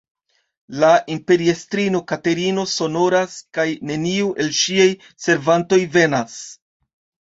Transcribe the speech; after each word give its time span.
La 0.83 0.87
imperiestrino 1.15 2.01
Katerino 2.13 2.65
sonoras 2.73 3.37
kaj 3.59 3.69
neniu 3.93 4.35
el 4.43 4.53
ŝiaj 4.65 4.93
servantoj 5.31 5.83
venas. 6.01 6.39